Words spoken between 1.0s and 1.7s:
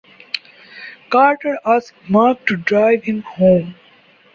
Carter